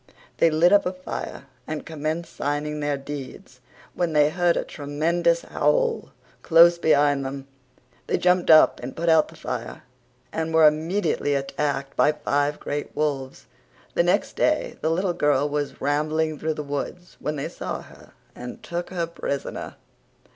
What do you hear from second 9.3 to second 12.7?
fire and were immejutly attacked by five